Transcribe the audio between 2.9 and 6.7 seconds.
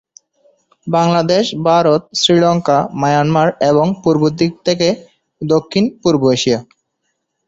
Myanmar এবং পূর্বদিক থেকে দক্ষিণ- পূর্ব এশিয়া।